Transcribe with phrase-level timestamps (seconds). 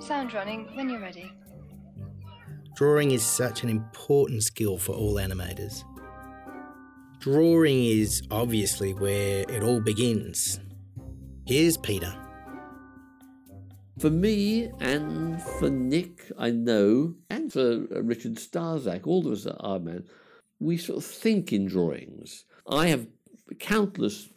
[0.00, 1.30] Sound running when you're ready.
[2.74, 5.82] Drawing is such an important skill for all animators.
[7.20, 10.60] Drawing is obviously where it all begins.
[11.46, 12.14] Here's Peter.
[13.98, 19.58] For me and for Nick, I know, and for Richard Starzak, all of us at
[19.58, 20.06] Aardman,
[20.60, 22.44] we sort of think in drawings.
[22.68, 23.06] I have
[23.58, 24.28] countless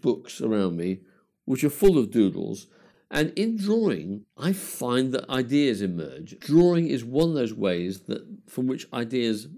[0.00, 1.00] books around me
[1.44, 2.66] which are full of doodles.
[3.10, 6.38] And in drawing, I find that ideas emerge.
[6.38, 9.48] Drawing is one of those ways that from which ideas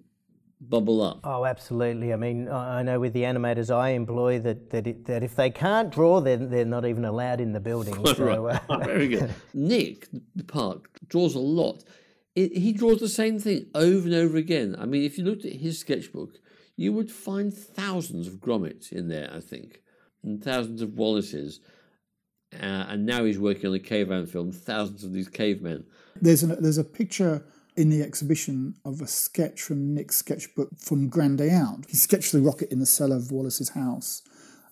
[0.61, 1.21] bubble up.
[1.23, 2.13] Oh, absolutely.
[2.13, 5.51] I mean, I know with the animators I employ that that, it, that if they
[5.51, 7.95] can't draw, then they're not even allowed in the building.
[8.15, 8.85] So, uh, Right.
[8.87, 9.33] Very good.
[9.55, 11.85] Nick the Park draws a lot.
[12.35, 14.77] It, he draws the same thing over and over again.
[14.79, 16.39] I mean, if you looked at his sketchbook,
[16.77, 19.81] you would find thousands of Gromits in there, I think,
[20.23, 21.61] and thousands of Wallaces.
[22.53, 25.85] Uh, and now he's working on a caveman film, thousands of these cavemen.
[26.21, 27.45] There's, an, there's a picture
[27.77, 31.87] in the exhibition of a sketch from Nick's sketchbook from Grand Day Out.
[31.89, 34.23] He sketched the rocket in the cellar of Wallace's house.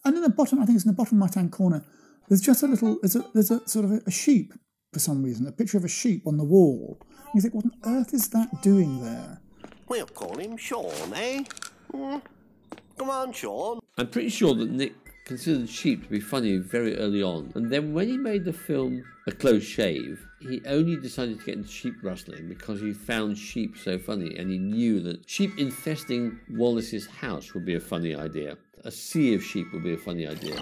[0.05, 1.85] And in the bottom, I think it's in the bottom right hand corner,
[2.29, 4.53] there's just a little, there's a, there's a sort of a, a sheep
[4.93, 6.99] for some reason, a picture of a sheep on the wall.
[7.35, 9.41] You think, what on earth is that doing there?
[9.89, 11.45] We'll call him Shaun, eh?
[11.91, 12.19] Hmm.
[12.99, 13.81] Come on, Shaun.
[13.97, 14.93] I'm pretty sure that Nick
[15.25, 17.53] considered sheep to be funny very early on.
[17.55, 21.57] And then when he made the film A Close Shave, he only decided to get
[21.57, 26.39] into sheep rustling because he found sheep so funny and he knew that sheep infesting
[26.51, 28.59] Wallace's house would be a funny idea.
[28.85, 30.61] A sea of sheep would be a funny idea.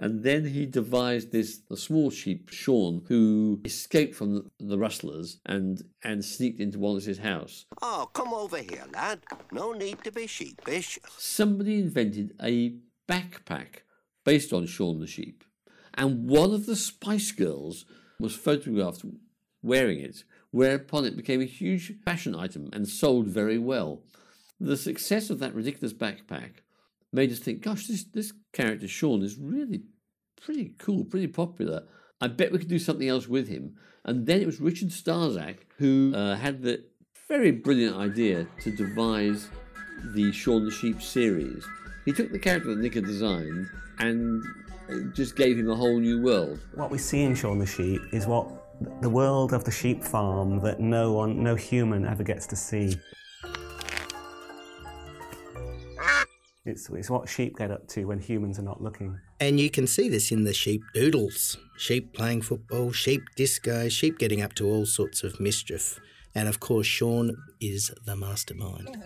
[0.00, 5.40] And then he devised this the small sheep, Shaun, who escaped from the, the rustlers
[5.44, 7.66] and and sneaked into Wallace's house.
[7.82, 9.20] Oh, come over here, lad.
[9.50, 11.00] No need to be sheepish.
[11.16, 12.76] Somebody invented a
[13.08, 13.82] backpack
[14.24, 15.42] based on Shaun the sheep,
[15.94, 17.84] and one of the Spice Girls
[18.20, 19.04] was photographed
[19.62, 24.04] wearing it, whereupon it became a huge fashion item and sold very well.
[24.60, 26.62] The success of that ridiculous backpack
[27.12, 29.82] made us think, gosh, this, this character Shaun is really
[30.40, 31.84] pretty cool, pretty popular.
[32.20, 33.76] I bet we could do something else with him.
[34.04, 36.84] And then it was Richard Starzak who uh, had the
[37.28, 39.48] very brilliant idea to devise
[40.14, 41.64] the Shaun the Sheep series.
[42.04, 43.68] He took the character that Nick had designed
[43.98, 44.42] and
[45.14, 46.60] just gave him a whole new world.
[46.74, 48.50] What we see in Shaun the Sheep is what
[49.00, 52.96] the world of the sheep farm that no one, no human ever gets to see.
[56.68, 59.18] It's, it's what sheep get up to when humans are not looking.
[59.40, 64.18] And you can see this in the sheep doodles sheep playing football, sheep disco, sheep
[64.18, 65.98] getting up to all sorts of mischief.
[66.34, 68.96] And of course, Shaun is the mastermind.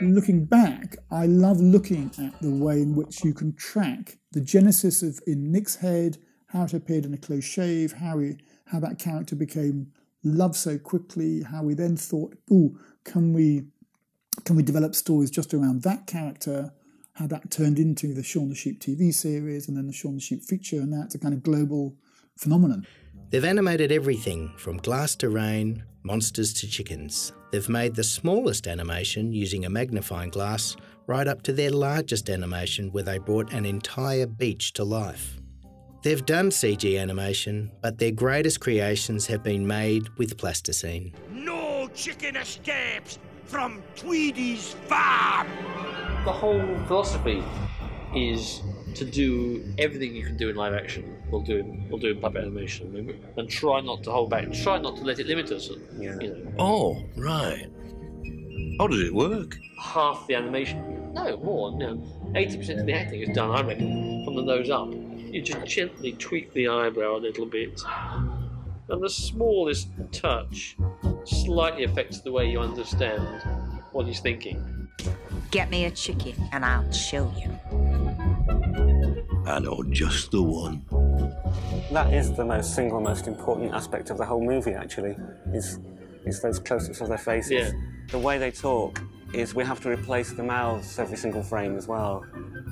[0.00, 5.02] Looking back, I love looking at the way in which you can track the genesis
[5.02, 8.98] of in Nick's head, how it appeared in a close shave, how he, how that
[8.98, 9.92] character became
[10.24, 13.64] loved so quickly, how we then thought, oh, can we
[14.44, 16.72] can we develop stories just around that character?
[17.14, 20.20] How that turned into the Shaun the Sheep TV series and then the Shaun the
[20.20, 21.94] Sheep feature, and that's a kind of global
[22.38, 22.86] phenomenon.
[23.28, 27.32] They've animated everything from glass to rain, monsters to chickens.
[27.50, 30.74] They've made the smallest animation using a magnifying glass
[31.06, 35.38] right up to their largest animation where they brought an entire beach to life.
[36.02, 41.14] They've done CG animation, but their greatest creations have been made with plasticine.
[41.92, 45.46] No chicken escapes from Tweedy's farm.
[46.24, 47.44] The whole philosophy
[48.16, 48.62] is
[48.94, 51.22] to do everything you can do in live action.
[51.30, 54.50] We'll do in, we'll do in puppet animation, and try not to hold back.
[54.54, 55.68] Try not to let it limit us.
[55.98, 57.68] You know, Oh, right.
[58.78, 59.58] How does it work?
[59.78, 61.72] half the animation, no more.
[61.72, 64.88] You know, eighty percent of the acting is done, I reckon, from the nose up.
[64.92, 67.82] You just gently tweak the eyebrow a little bit,
[68.88, 70.76] and the smallest touch
[71.24, 73.42] slightly affects the way you understand
[73.92, 74.88] what he's thinking.
[75.50, 77.50] Get me a chicken and I'll show you.
[79.46, 80.84] I know just the one.
[81.92, 84.72] That is the most single most important aspect of the whole movie.
[84.72, 85.16] Actually,
[85.52, 85.78] is
[86.24, 87.50] is those close-ups of their faces.
[87.50, 87.70] Yeah.
[88.10, 89.00] The way they talk
[89.34, 92.24] is we have to replace the mouths every single frame as well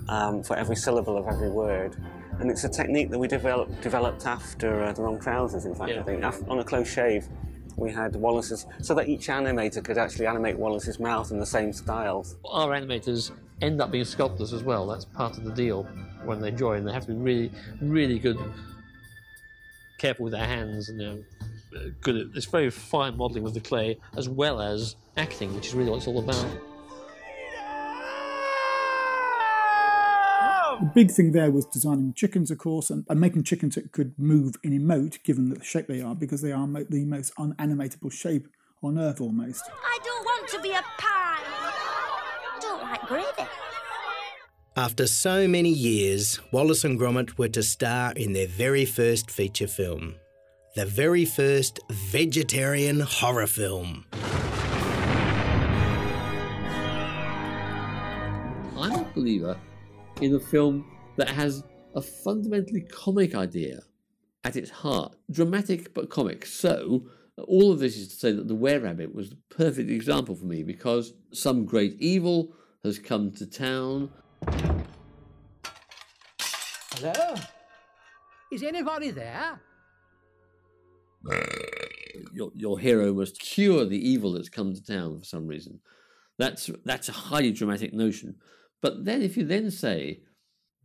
[0.09, 1.97] um, for every syllable of every word.
[2.39, 5.67] And it's a technique that we developed developed after uh, the wrong trousers.
[5.67, 6.01] In fact, Yeah.
[6.01, 7.29] I think Af- on a close shave.
[7.77, 11.73] We had Wallace's, so that each animator could actually animate Wallace's mouth in the same
[11.73, 12.37] styles.
[12.45, 13.33] Our animators
[13.63, 14.87] end up being sculptors as well.
[14.87, 15.85] That's part of the deal
[16.25, 16.85] when they join.
[16.85, 18.39] They have to be really, really good,
[19.99, 22.17] careful with their hands, and you know, good.
[22.17, 25.91] At, it's very fine modelling with the clay as well as acting, which is really
[25.91, 26.47] what it's all about.
[30.81, 34.19] The big thing there was designing chickens, of course, and, and making chickens that could
[34.19, 38.11] move and emote, given the shape they are, because they are mo- the most unanimatable
[38.11, 38.49] shape
[38.83, 39.63] on Earth almost.
[39.85, 41.43] I don't want to be a pie.
[41.43, 43.51] I don't like gravy.
[44.75, 49.67] After so many years, Wallace and Gromit were to star in their very first feature
[49.67, 50.15] film.
[50.77, 54.07] The very first vegetarian horror film.
[58.79, 59.59] I'm a believer
[60.21, 60.85] in a film
[61.17, 61.63] that has
[61.95, 63.81] a fundamentally comic idea
[64.45, 66.47] at its heart, dramatic but comic.
[66.47, 67.07] So,
[67.47, 70.45] all of this is to say that The Were Rabbit was the perfect example for
[70.45, 72.53] me because some great evil
[72.85, 74.11] has come to town.
[76.97, 77.35] Hello?
[78.53, 79.61] Is anybody there?
[82.33, 85.81] Your, your hero must cure the evil that's come to town for some reason.
[86.39, 88.37] That's that's a highly dramatic notion.
[88.83, 90.21] But then, if you then say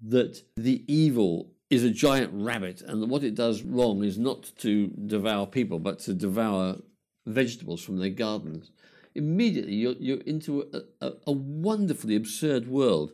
[0.02, 4.88] that the evil is a giant rabbit and what it does wrong is not to
[5.06, 6.78] devour people but to devour
[7.26, 8.72] vegetables from their gardens,
[9.16, 13.14] immediately you're, you're into a, a, a wonderfully absurd world.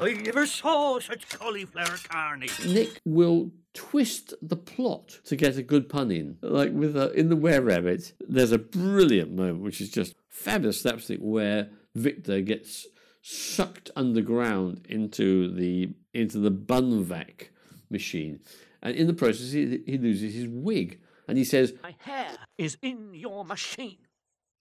[0.00, 2.64] I never saw such cauliflower carnage.
[2.64, 6.38] Nick will twist the plot to get a good pun in.
[6.40, 10.80] Like with uh, in the Were Rabbit, there's a brilliant moment which is just fabulous
[10.80, 12.86] slapstick where Victor gets
[13.20, 17.50] sucked underground into the into the Bun-Vac
[17.90, 18.40] machine,
[18.82, 22.78] and in the process he, he loses his wig, and he says, My hair is
[22.82, 23.98] in your machine.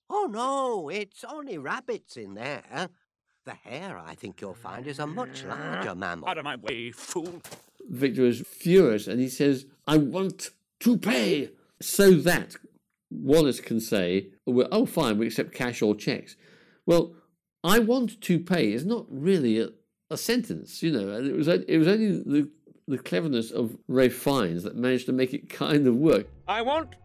[0.09, 2.89] Oh no, it's only rabbits in there.
[3.45, 6.27] The hare, I think you'll find, is a much larger mammal.
[6.27, 7.41] Out of my way, fool.
[7.89, 10.49] Victor is furious, and he says, "I want
[10.81, 11.51] to pay,"
[11.81, 12.57] so that
[13.09, 16.35] Wallace can say, well, "Oh, fine, we accept cash or checks."
[16.85, 17.15] Well,
[17.67, 19.69] "I want to pay" is not really a,
[20.09, 22.49] a sentence, you know, and it was it was only the
[22.87, 26.27] the cleverness of Ralph Fiennes that managed to make it kind of work.
[26.47, 26.95] I want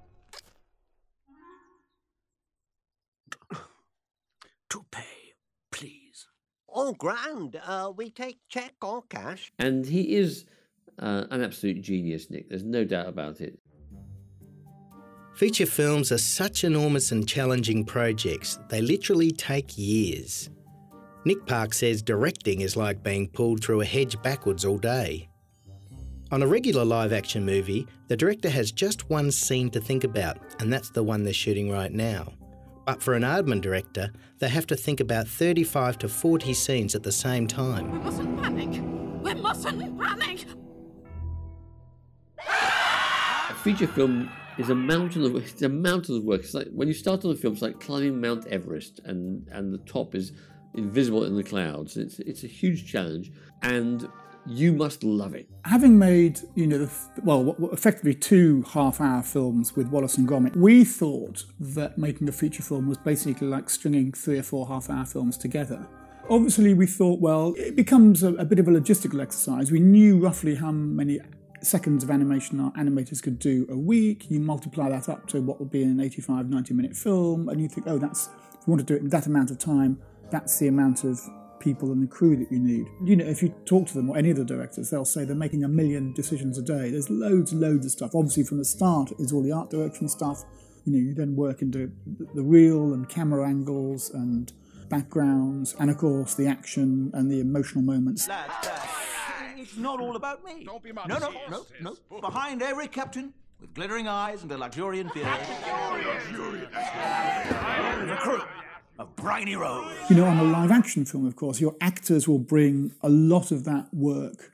[4.71, 5.35] to pay,
[5.73, 6.29] please.
[6.69, 7.61] Oh, grand.
[7.67, 9.53] Uh, we take check or cash.
[9.59, 10.45] And he is
[10.99, 12.49] uh, an absolute genius, Nick.
[12.49, 13.59] There's no doubt about it.
[15.35, 20.51] Feature films are such enormous and challenging projects, they literally take years.
[21.25, 25.29] Nick Park says directing is like being pulled through a hedge backwards all day.
[26.31, 30.39] On a regular live action movie, the director has just one scene to think about,
[30.61, 32.33] and that's the one they're shooting right now.
[32.85, 37.03] But for an Aardman director, they have to think about 35 to 40 scenes at
[37.03, 37.91] the same time.
[37.91, 38.83] We mustn't panic.
[39.23, 40.47] We mustn't panic.
[42.39, 46.41] A feature film is a mountain of it's a mountain of work.
[46.43, 49.73] It's like when you start on a film, it's like climbing Mount Everest, and and
[49.73, 50.33] the top is
[50.75, 51.97] invisible in the clouds.
[51.97, 53.33] It's it's a huge challenge,
[53.63, 54.09] and
[54.47, 55.49] you must love it.
[55.65, 56.91] Having made, you know, the,
[57.23, 62.63] well, effectively two half-hour films with Wallace and Gromit, we thought that making a feature
[62.63, 65.87] film was basically like stringing three or four half-hour films together.
[66.29, 69.71] Obviously, we thought, well, it becomes a, a bit of a logistical exercise.
[69.71, 71.21] We knew roughly how many
[71.63, 74.31] seconds of animation our animators could do a week.
[74.31, 77.69] You multiply that up to what would be an 85, 90 minute film, and you
[77.69, 80.59] think, oh, that's, if you want to do it in that amount of time, that's
[80.59, 81.21] the amount of
[81.61, 82.87] people and the crew that you need.
[83.05, 85.37] You know, if you talk to them or any of the directors, they'll say they're
[85.37, 86.91] making a million decisions a day.
[86.91, 88.15] There's loads and loads of stuff.
[88.15, 90.43] Obviously, from the start is all the art direction stuff.
[90.85, 91.93] You know, you then work into
[92.35, 94.53] the reel and camera angles and
[94.89, 98.29] backgrounds, and of course the action and the emotional moments.
[99.63, 100.65] It's not all about me.
[100.65, 102.21] Don't be No, no, no, no.
[102.21, 105.29] Behind every captain, with glittering eyes and a luxuriant beard,
[108.09, 108.43] the crew
[108.99, 109.87] of Briny Road.
[110.11, 113.53] You know, on a live action film, of course, your actors will bring a lot
[113.53, 114.53] of that work,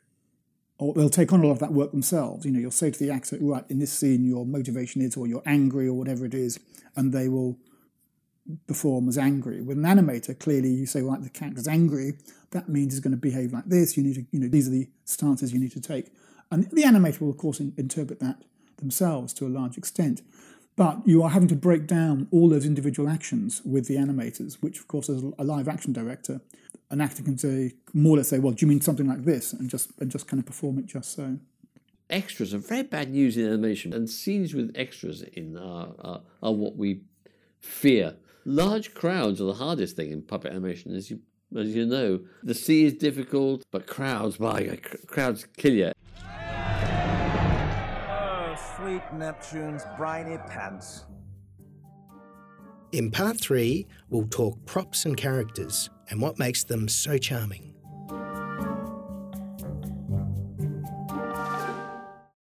[0.78, 2.44] or they'll take on a lot of that work themselves.
[2.44, 5.26] You know, you'll say to the actor, right, in this scene, your motivation is, or
[5.26, 6.60] you're angry, or whatever it is,
[6.96, 7.56] and they will
[8.67, 9.61] perform as angry.
[9.61, 12.14] With an animator, clearly you say, right, the character's angry,
[12.50, 13.97] that means he's going to behave like this.
[13.97, 16.12] You need to, you know, these are the stances you need to take.
[16.50, 18.43] And the animator will, of course, in- interpret that
[18.78, 20.23] themselves to a large extent.
[20.76, 24.78] But you are having to break down all those individual actions with the animators, which,
[24.78, 26.40] of course, as a live action director,
[26.90, 29.52] an actor can say more or less say, "Well, do you mean something like this?"
[29.52, 31.38] and just and just kind of perform it just so.
[32.09, 36.52] Extras are very bad news in animation, and scenes with extras in are, are, are
[36.52, 37.02] what we
[37.61, 38.14] fear.
[38.50, 41.21] Large crowds are the hardest thing in puppet animation, as you
[41.55, 45.93] As you know, the sea is difficult, but crowds, my crowds kill you.
[48.09, 51.05] Oh, sweet Neptune's briny pants.
[52.93, 57.75] In part three, we'll talk props and characters and what makes them so charming.